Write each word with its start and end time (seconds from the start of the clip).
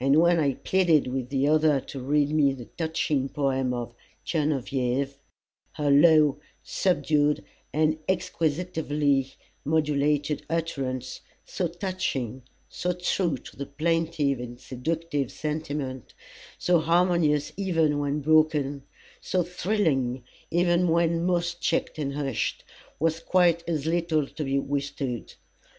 And 0.00 0.16
when 0.18 0.40
I 0.40 0.54
pleaded 0.54 1.08
with 1.08 1.28
the 1.28 1.46
other 1.46 1.78
to 1.78 2.00
read 2.00 2.30
me 2.30 2.54
the 2.54 2.64
touching 2.64 3.28
poem 3.28 3.74
of 3.74 3.92
"Genevieve" 4.24 5.18
her 5.72 5.90
low, 5.90 6.40
subdued 6.62 7.44
and 7.70 7.98
exquisitely 8.08 9.34
modulated 9.66 10.46
utterance, 10.48 11.20
so 11.44 11.68
touching, 11.68 12.44
so 12.70 12.94
true 12.94 13.36
to 13.36 13.56
the 13.58 13.66
plaintive 13.66 14.40
and 14.40 14.58
seductive 14.58 15.30
sentiment, 15.30 16.14
so 16.58 16.78
harmonious 16.80 17.52
even 17.58 17.98
when 17.98 18.20
broken, 18.22 18.84
so 19.20 19.42
thrilling 19.42 20.24
even 20.50 20.88
when 20.88 21.26
most 21.26 21.60
checked 21.60 21.98
and 21.98 22.14
hushed, 22.14 22.64
was 22.98 23.20
quite 23.20 23.68
as 23.68 23.84
little 23.84 24.26
to 24.28 24.44
be 24.44 24.58
withstood. 24.58 25.34